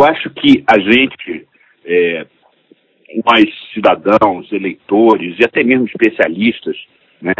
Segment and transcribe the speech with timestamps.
[0.00, 1.46] eu acho que a gente,
[1.84, 2.26] é,
[3.22, 3.44] nós
[3.74, 6.76] cidadãos, eleitores e até mesmo especialistas,
[7.20, 7.34] né,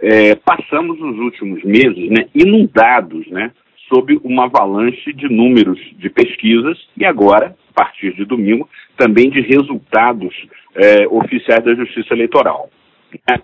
[0.00, 3.50] é, passamos os últimos meses né, inundados né,
[3.88, 9.40] sob uma avalanche de números de pesquisas e agora, a partir de domingo, também de
[9.40, 10.32] resultados
[10.76, 12.70] é, oficiais da Justiça Eleitoral.
[13.28, 13.40] Né?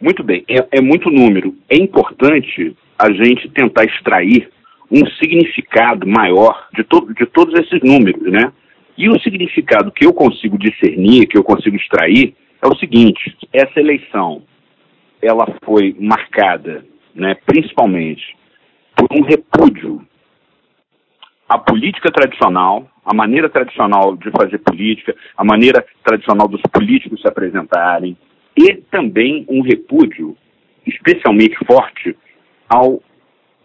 [0.00, 1.54] Muito bem, é, é muito número.
[1.70, 4.48] É importante a gente tentar extrair
[4.94, 8.52] um significado maior de, to de todos esses números, né?
[8.96, 13.80] E o significado que eu consigo discernir, que eu consigo extrair, é o seguinte: essa
[13.80, 14.44] eleição,
[15.20, 18.36] ela foi marcada, né, principalmente
[18.96, 20.06] por um repúdio
[21.48, 27.26] à política tradicional, à maneira tradicional de fazer política, à maneira tradicional dos políticos se
[27.26, 28.16] apresentarem,
[28.56, 30.36] e também um repúdio
[30.86, 32.16] especialmente forte
[32.68, 33.02] ao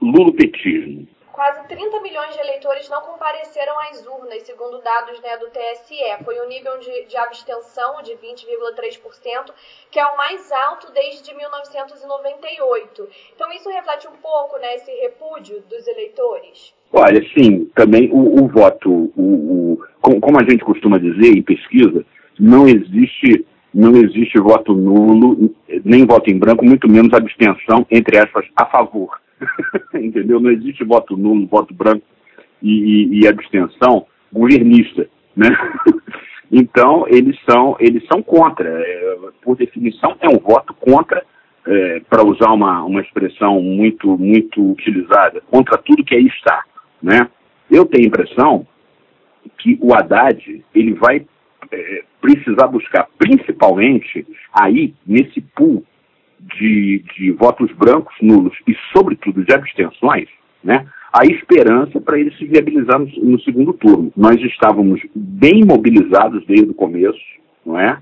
[0.01, 1.07] lulopetismo.
[1.39, 6.25] Quase 30 milhões de eleitores não compareceram às urnas, segundo dados né, do TSE.
[6.25, 9.53] Foi um nível de, de abstenção de 20,3%,
[9.89, 13.07] que é o mais alto desde 1998.
[13.33, 16.73] Então isso reflete um pouco né, esse repúdio dos eleitores?
[16.91, 22.05] Olha, sim, também o, o voto, o, o, como a gente costuma dizer em pesquisa,
[22.37, 28.45] não existe não existe voto nulo, nem voto em branco, muito menos abstenção, entre aspas,
[28.57, 29.18] a favor.
[29.93, 30.39] Entendeu?
[30.39, 32.05] Não existe voto nulo, voto branco
[32.61, 35.49] e, e, e abstenção governista, né?
[36.51, 38.69] então, eles são, eles são contra.
[38.69, 41.23] É, por definição, é um voto contra,
[41.65, 46.63] é, para usar uma, uma expressão muito, muito utilizada, contra tudo que aí está,
[47.01, 47.29] né?
[47.69, 48.67] Eu tenho a impressão
[49.57, 51.25] que o Haddad, ele vai
[51.71, 55.83] é, precisar buscar principalmente aí, nesse pool
[56.57, 60.27] de, de votos brancos, nulos e, sobretudo, de abstenções,
[60.63, 64.11] né, a esperança para ele se viabilizar no, no, segundo turno.
[64.15, 67.19] Nós estávamos bem mobilizados desde o começo,
[67.65, 67.99] não é?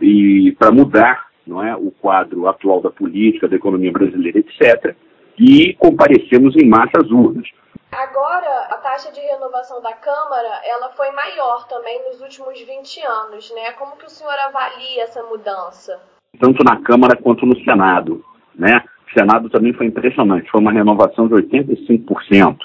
[0.00, 4.94] E para mudar, não é, o quadro atual da política, da economia brasileira, etc.
[5.38, 7.48] E comparecemos em massa às urnas.
[7.90, 13.52] Agora, a taxa de renovação da Câmara, ela foi maior também nos últimos 20 anos,
[13.54, 13.72] né?
[13.72, 16.00] Como que o senhor avalia essa mudança?
[16.38, 18.82] Tanto na Câmara quanto no Senado, né?
[19.06, 22.56] O Senado também foi impressionante, foi uma renovação de 85%.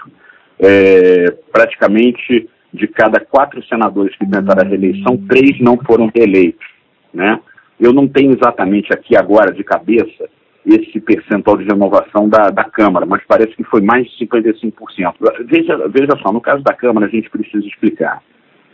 [0.59, 6.65] É, praticamente de cada quatro senadores que tentaram a reeleição, três não foram reeleitos,
[7.13, 7.39] né?
[7.79, 10.29] Eu não tenho exatamente aqui agora de cabeça
[10.65, 14.73] esse percentual de renovação da, da Câmara, mas parece que foi mais de 55%.
[15.45, 18.21] Veja, veja só, no caso da Câmara, a gente precisa explicar.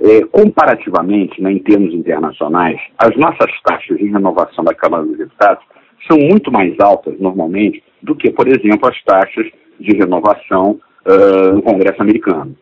[0.06, 5.64] É, comparativamente, né, em termos internacionais, as nossas taxas de renovação da Câmara dos Deputados
[6.06, 9.48] são muito mais altas, normalmente, do que, por exemplo, as taxas
[9.80, 12.54] de renovação uh, no Congresso americano.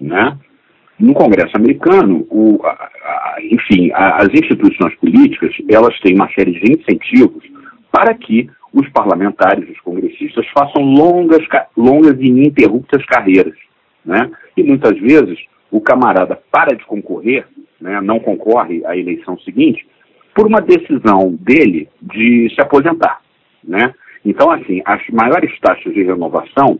[0.00, 0.36] Né?
[0.98, 6.52] No Congresso americano, o, a, a, enfim, a, as instituições políticas elas têm uma série
[6.52, 7.44] de incentivos
[7.92, 11.46] para que os parlamentares, os congressistas, façam longas,
[11.76, 13.54] longas e ininterruptas carreiras.
[14.04, 14.28] Né?
[14.56, 15.38] E muitas vezes
[15.70, 17.46] o camarada para de concorrer,
[17.80, 19.86] né, não concorre à eleição seguinte,
[20.34, 23.20] por uma decisão dele de se aposentar.
[23.62, 23.94] Né?
[24.24, 26.78] Então, assim, as maiores taxas de renovação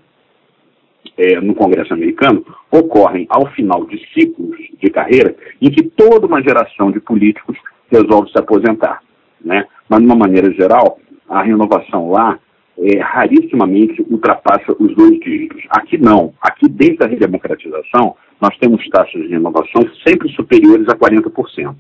[1.16, 6.42] é, no Congresso americano ocorrem ao final de ciclos de carreira em que toda uma
[6.42, 7.56] geração de políticos
[7.90, 9.02] resolve se aposentar.
[9.42, 9.66] Né?
[9.88, 12.38] Mas, de uma maneira geral, a renovação lá
[12.80, 15.62] é, rarissimamente ultrapassa os dois dígitos.
[15.70, 16.32] Aqui não.
[16.40, 21.76] Aqui, desde a redemocratização, nós temos taxas de renovação sempre superiores a 40%.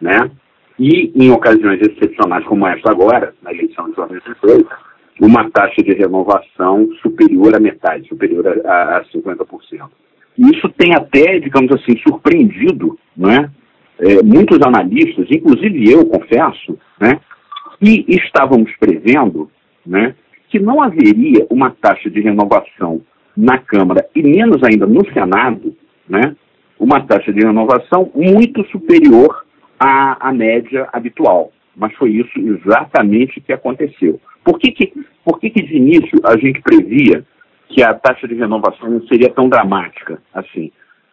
[0.00, 0.30] Né?
[0.78, 4.68] E, em ocasiões excepcionais como esta agora, na eleição de 2018,
[5.20, 9.88] uma taxa de renovação superior à metade, superior a, a 50%.
[10.38, 13.50] E isso tem até, digamos assim, surpreendido né,
[13.98, 17.20] é, muitos analistas, inclusive eu, confesso, né,
[17.80, 19.50] e estávamos prevendo
[19.86, 20.14] né,
[20.48, 23.00] que não haveria uma taxa de renovação
[23.36, 25.74] na Câmara e menos ainda no Senado,
[26.08, 26.36] né,
[26.78, 29.44] uma taxa de renovação muito superior
[29.78, 31.52] à, à média habitual.
[31.76, 34.20] Mas foi isso exatamente que aconteceu.
[34.44, 34.92] Por que, que,
[35.24, 37.24] por que, que de início a gente previa
[37.68, 40.70] que a taxa de renovação não seria tão dramática assim?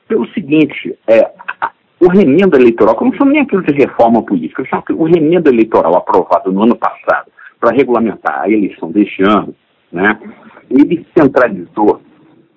[0.07, 1.31] Pelo seguinte, é,
[1.99, 5.95] o remendo eleitoral, que não chamo nem aquilo de reforma política, que o remendo eleitoral
[5.95, 9.53] aprovado no ano passado para regulamentar a eleição deste ano,
[9.91, 10.19] né,
[10.69, 12.01] ele centralizou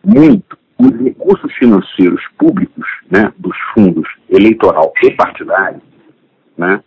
[0.05, 5.81] muito os recursos financeiros públicos né, dos fundos eleitoral e partidário
[6.57, 6.83] né,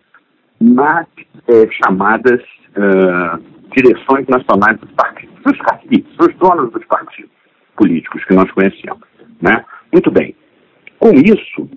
[0.60, 1.08] nas
[1.48, 3.42] é, chamadas uh,
[3.76, 7.32] direções nacionais dos partidos, os partidos, os donos dos partidos
[7.76, 9.08] políticos que nós conhecemos.
[9.42, 9.64] Né?
[9.92, 10.36] Muito bem.
[11.00, 11.70] Com isso,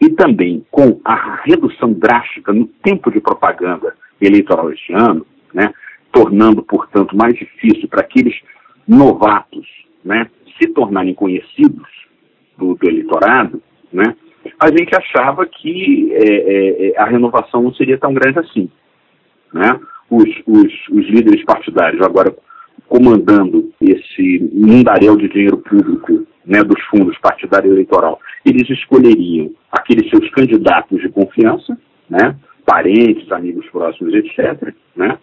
[0.00, 5.26] e também com a redução drástica no tempo de propaganda eleitoral este ano,
[5.56, 5.72] né,
[6.12, 8.34] tornando, portanto, mais difícil para aqueles
[8.86, 9.66] novatos
[10.04, 11.88] né, se tornarem conhecidos
[12.58, 14.14] do, do eleitorado, né,
[14.60, 18.70] a gente achava que é, é, é, a renovação não seria tão grande assim.
[19.52, 19.80] Né?
[20.10, 22.36] Os, os, os líderes partidários agora
[22.86, 30.30] comandando esse mundaréu de dinheiro público né, dos fundos partidário eleitoral, eles escolheriam aqueles seus
[30.30, 31.76] candidatos de confiança,
[32.08, 34.72] né, parentes, amigos próximos, etc.
[34.94, 35.18] Né,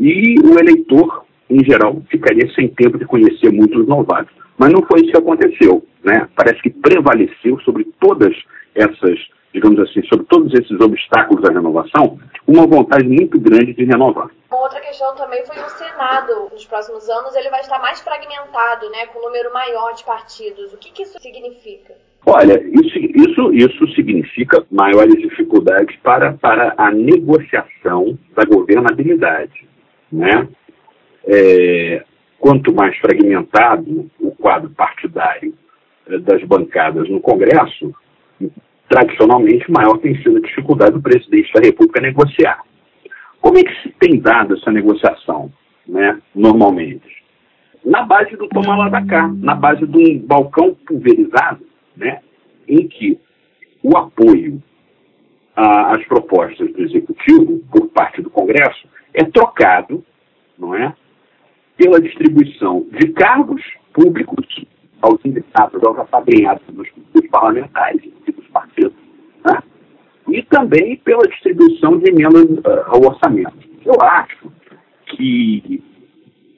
[0.00, 4.34] e o eleitor, em geral, ficaria sem tempo de conhecer muitos novatos.
[4.56, 5.86] Mas não foi isso que aconteceu.
[6.02, 6.26] Né?
[6.34, 8.34] Parece que prevaleceu sobre todas
[8.74, 9.18] essas,
[9.52, 14.30] digamos assim, sobre todos esses obstáculos à renovação, uma vontade muito grande de renovar.
[14.50, 16.48] Uma outra questão também foi o Senado.
[16.50, 20.72] Nos próximos anos ele vai estar mais fragmentado, né, com um número maior de partidos.
[20.72, 21.94] O que, que isso significa?
[22.26, 29.69] Olha, isso, isso, isso significa maiores dificuldades para, para a negociação da governabilidade.
[30.12, 30.48] Né?
[31.26, 32.04] É,
[32.38, 35.54] quanto mais fragmentado o quadro partidário
[36.08, 37.94] eh, das bancadas no Congresso,
[38.88, 42.64] tradicionalmente maior tem sido a dificuldade do presidente da República negociar.
[43.40, 45.52] Como é que se tem dado essa negociação,
[45.86, 47.20] né, normalmente?
[47.84, 51.64] Na base do tomar lá da cá, na base de um balcão pulverizado,
[51.96, 52.20] né,
[52.68, 53.18] em que
[53.82, 54.62] o apoio
[55.56, 60.04] às propostas do Executivo por parte do Congresso é trocado,
[60.58, 60.94] não é,
[61.76, 63.62] pela distribuição de cargos
[63.92, 64.46] públicos
[65.00, 68.92] aos sindicatos, aos apadrinhados dos, dos parlamentares e dos partidos,
[69.44, 69.62] né?
[70.28, 73.56] e também pela distribuição de emendas uh, ao orçamento.
[73.84, 74.52] Eu acho
[75.06, 75.82] que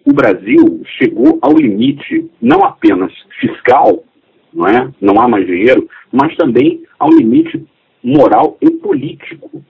[0.05, 4.05] o Brasil chegou ao limite não apenas fiscal,
[4.53, 4.91] não é?
[5.01, 7.65] Não há mais dinheiro, mas também ao limite
[8.03, 9.63] moral e político,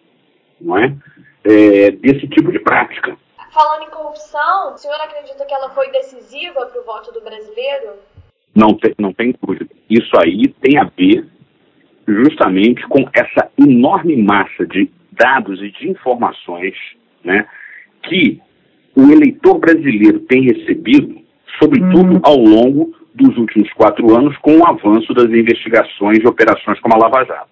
[0.60, 0.96] não é?
[1.44, 3.16] é desse tipo de prática.
[3.52, 7.96] Falando em corrupção, o senhor acredita que ela foi decisiva para o voto do brasileiro?
[8.54, 9.68] Não tem, não tem dúvida.
[9.90, 11.26] Isso aí tem a ver
[12.06, 16.74] justamente com essa enorme massa de dados e de informações
[17.22, 17.46] né,
[18.02, 18.40] que
[18.96, 21.20] o eleitor brasileiro tem recebido,
[21.58, 22.20] sobretudo uhum.
[22.22, 26.98] ao longo dos últimos quatro anos, com o avanço das investigações e operações como a
[26.98, 27.50] Lava Jato.